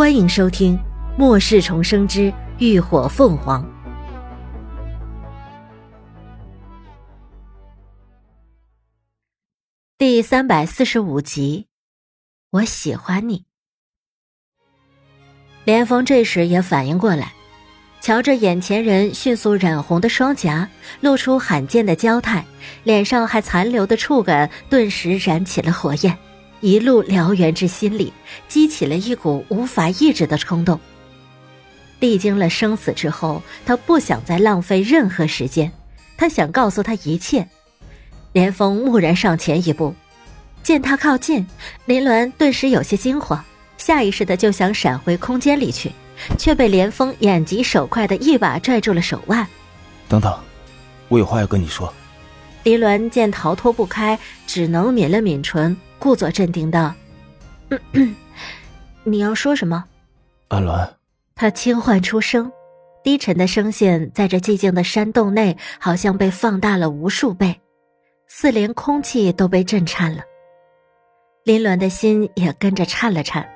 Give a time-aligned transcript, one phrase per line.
[0.00, 0.78] 欢迎收听
[1.18, 3.62] 《末世重生之浴火凤凰》
[9.98, 11.66] 第三百四十五集。
[12.48, 13.44] 我喜欢你。
[15.66, 17.34] 连峰这时也反应过来，
[18.00, 20.66] 瞧着眼前人迅速染红的双颊，
[21.02, 22.46] 露出罕见的娇态，
[22.84, 26.16] 脸上还残留的触感，顿时燃起了火焰。
[26.60, 28.12] 一路燎原至心里，
[28.48, 30.78] 激起了一股无法抑制的冲动。
[32.00, 35.70] 历经了生死之后，他不想再浪费任何时间，
[36.16, 37.46] 他想告诉他一切。
[38.32, 39.94] 连峰蓦然上前一步，
[40.62, 41.46] 见他靠近，
[41.86, 43.44] 林鸾顿时有些惊慌，
[43.76, 45.90] 下意识的就想闪回空间里去，
[46.38, 49.46] 却被连峰眼疾手快的一把拽住了手腕。
[50.08, 50.38] 等等，
[51.08, 51.92] 我有话要跟你说。
[52.62, 55.76] 林鸾见逃脱不开，只能抿了抿唇。
[56.00, 56.92] 故作镇定道
[59.04, 59.84] ：“你要说什么？”
[60.48, 60.88] 阿鸾，
[61.36, 62.50] 他轻唤出声，
[63.04, 67.60] 低沉的声线在这寂静的山洞内，好像被放大了无数倍，
[68.26, 70.22] 似连空气都被震颤了。
[71.44, 73.48] 林鸾的心也跟着颤了颤，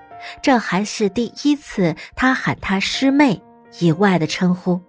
[0.42, 3.42] 这还是第一次他喊他师妹
[3.80, 4.80] 以外的称呼，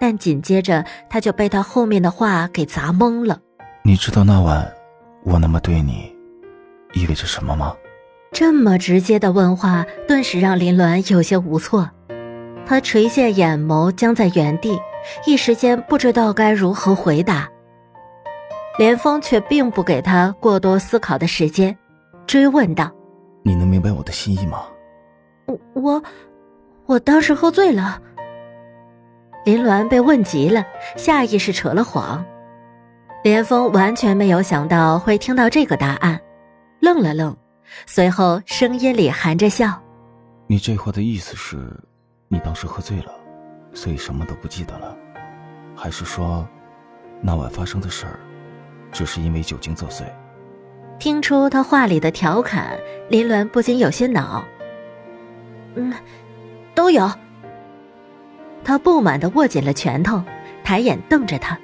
[0.00, 3.38] 但紧接着他就被他后面的话给砸懵了。
[3.84, 4.66] 你知道那晚
[5.24, 6.17] 我那么对你？
[6.94, 7.76] 意味着什么吗？
[8.32, 11.88] 这么直接的问话，顿时让林鸾有些无措。
[12.66, 14.78] 他垂下眼眸，僵在原地，
[15.26, 17.48] 一时间不知道该如何回答。
[18.78, 21.76] 连峰却并不给他过多思考的时间，
[22.26, 22.92] 追问道
[23.42, 24.64] ：“你能明白我的心意吗
[25.48, 26.02] ？”“我我
[26.86, 28.00] 我当时喝醉了。”
[29.46, 30.64] 林鸾被问急了，
[30.96, 32.24] 下意识扯了谎。
[33.24, 36.20] 连峰完全没有想到会听到这个答案。
[36.88, 37.36] 愣了愣，
[37.84, 39.78] 随后声音里含着笑
[40.48, 41.70] ：“你这话的意思是，
[42.28, 43.12] 你当时喝醉了，
[43.74, 44.96] 所以什么都不记得了，
[45.76, 46.48] 还是说，
[47.20, 48.18] 那晚发生的事儿，
[48.90, 50.02] 只是因为酒精作祟？”
[50.98, 52.78] 听出他话里的调侃，
[53.10, 54.42] 林鸾不禁有些恼。
[55.74, 55.92] 嗯，
[56.74, 57.06] 都有。
[58.64, 60.22] 他不满的握紧了拳头，
[60.64, 61.58] 抬眼瞪着他，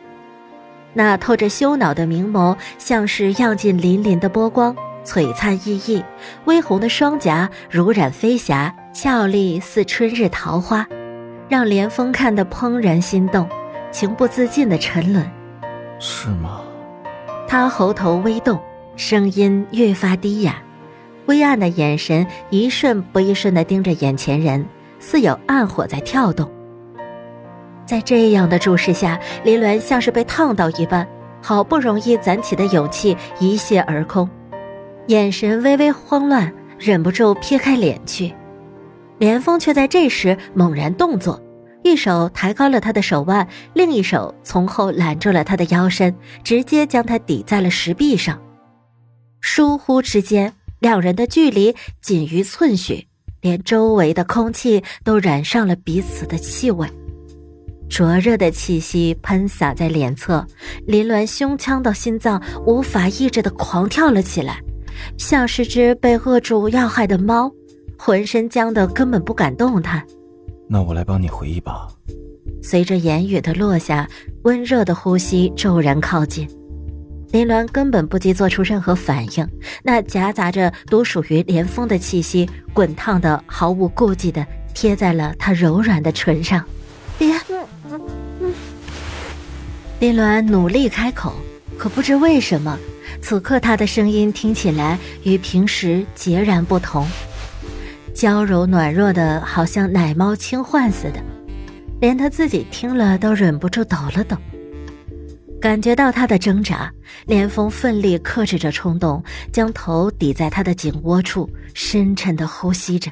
[0.93, 4.77] 那透着羞恼的明眸，像是漾进粼粼的波光。
[5.05, 6.03] 璀璨熠熠，
[6.47, 10.87] 微红的双颊如染飞霞，俏丽似春日桃花，
[11.49, 13.49] 让连峰看得怦然心动，
[13.93, 15.25] 情不自禁的沉沦。
[15.99, 16.63] 是吗？
[17.47, 18.59] 他喉头微动，
[18.97, 20.57] 声音越发低哑，
[21.27, 24.67] 微暗的眼神一瞬不一瞬的盯着眼前人，
[24.99, 26.51] 似有暗火在跳动。
[27.85, 31.07] 在这样的注视下，林鸾像是被烫到一般，
[31.43, 34.29] 好不容易攒起的勇气一泻而空。
[35.09, 38.35] 眼神微微慌乱，忍不住撇开脸去。
[39.19, 41.43] 连峰却在这时猛然动作，
[41.83, 48.41] 一手抬高了他的手腕，另一手从后揽住了他的腰身，直接将他抵在了石壁上。
[49.43, 53.07] 疏忽之间，两人的距离仅余寸许，
[53.43, 56.89] 连周围的空气都染上了彼此的气味，
[57.91, 60.47] 灼热的气息喷洒在脸侧，
[60.87, 64.59] 林鸾胸腔到心脏无法抑制的狂跳了起来。
[65.17, 67.51] 像是只被扼住要害的猫，
[67.97, 70.05] 浑身僵得根本不敢动弹。
[70.69, 71.89] 那我来帮你回忆吧。
[72.63, 74.09] 随着言语的落下，
[74.45, 76.49] 温热的呼吸骤然靠近，
[77.31, 79.47] 林鸾根本不及做出任何反应，
[79.83, 86.65] 那夹杂着独属于连峰的气息，滚烫的毫无顾忌的贴在了他柔软的唇上。
[87.19, 87.35] 别，
[90.01, 91.35] 林鸾努力开口，
[91.77, 92.79] 可不知为什么。
[93.25, 97.09] 此刻，他的声音听起来与平时截然不同，
[98.13, 101.25] 娇柔暖弱的，好像奶猫轻唤似的，
[102.03, 104.37] 连他自己听了都忍不住抖了抖。
[105.59, 106.93] 感觉到他的挣扎，
[107.25, 113.11] 连峰奋力克制着冲动，将头抵在他的颈窝处，深沉的呼吸着。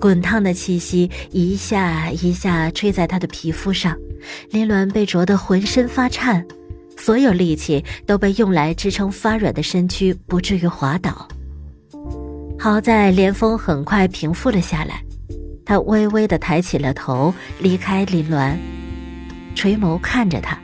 [0.00, 3.96] 滚烫的气息一下一下吹在他的皮肤上，
[4.50, 6.46] 林鸾被灼得浑身发颤。
[7.06, 11.28] 所有力气都被用来支撑发软的身躯，不至于滑倒。
[12.58, 15.00] 好在连峰很快平复了下来，
[15.64, 18.56] 他微微的抬起了头，离开林鸾，
[19.54, 20.58] 垂眸看着他，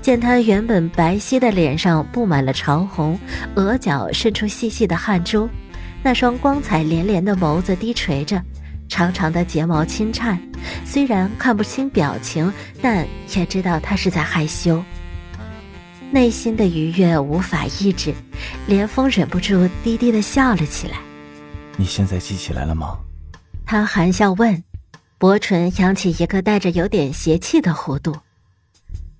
[0.00, 3.18] 见他原本白皙的脸上布满了潮红，
[3.56, 5.48] 额角渗出细细的汗珠，
[6.00, 8.40] 那双光彩连连的眸子低垂着，
[8.88, 10.40] 长长的睫毛轻颤，
[10.84, 13.04] 虽然看不清表情，但
[13.34, 14.80] 也知道他是在害羞。
[16.12, 18.12] 内心的愉悦无法抑制，
[18.66, 20.98] 连峰忍不住低低的笑了起来。
[21.76, 22.98] 你现在记起来了吗？
[23.64, 24.64] 他含笑问，
[25.18, 28.18] 薄唇扬起一个带着有点邪气的弧度。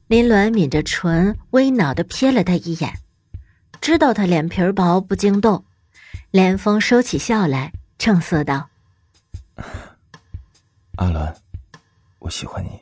[0.08, 2.92] 林鸾抿着唇，微恼的瞥了他一眼，
[3.80, 5.64] 知道他脸皮薄，不惊动。
[6.32, 8.68] 连峰收起笑来，正色道
[10.96, 11.32] ：“阿鸾，
[12.18, 12.80] 我喜欢你。”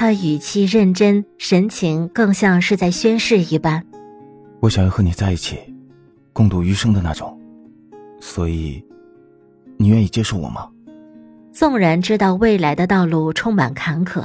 [0.00, 3.84] 他语气认真，神情更像是在宣誓一般。
[4.60, 5.58] 我想要和你在一起，
[6.32, 7.36] 共度余生的那种。
[8.20, 8.80] 所以，
[9.76, 10.68] 你愿意接受我吗？
[11.50, 14.24] 纵然知道未来的道路充满坎坷，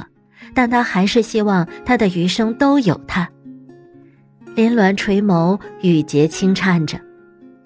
[0.54, 3.28] 但他还是希望他的余生都有他。
[4.54, 7.00] 林鸾垂眸，语节轻颤着，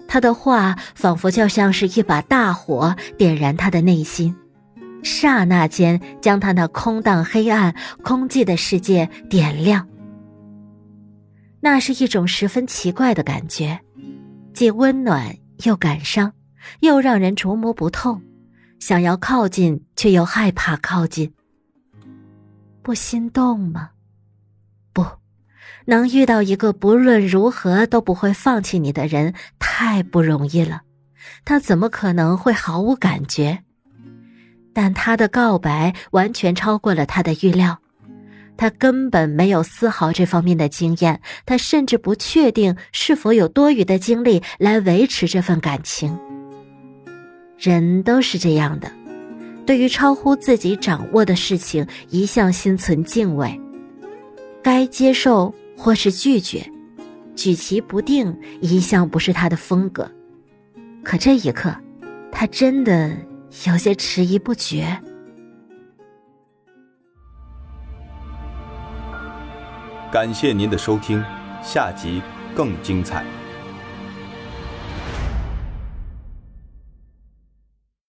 [0.07, 4.35] 他的话仿佛就像是一把大火，点燃他的内心，
[5.03, 9.87] 刹那间将他那空荡、黑暗、空寂的世界点亮。
[11.59, 13.79] 那是一种十分奇怪的感觉，
[14.53, 15.35] 既温暖。
[15.65, 16.31] 又感伤，
[16.79, 18.21] 又让人琢磨不透，
[18.79, 21.33] 想要靠近却又害怕靠近。
[22.81, 23.89] 不心动吗？
[24.93, 25.05] 不，
[25.83, 30.83] 能遇到一个不论如何都不会放弃你的人太不容易了。
[31.43, 33.65] 他怎么可能会毫无感觉？
[34.81, 37.79] 但他的告白完全超过了他的预料。
[38.55, 46.17] 他根本没有丝毫这方面的经验，他甚至不确定是否有多余的精力来维持这份感情。
[47.57, 48.89] 人都是这样的，
[49.65, 53.59] 对于超乎自己掌握的事情，一向心存敬畏，
[54.63, 56.65] 该接受或是拒绝，
[57.35, 60.09] 举棋不定，一向不是他的风格。
[61.03, 61.75] 可这一刻，
[62.31, 63.11] 他真的
[63.67, 65.01] 有些迟疑不决。
[70.11, 71.23] 感谢您的收听，
[71.61, 72.21] 下集
[72.55, 73.23] 更精彩。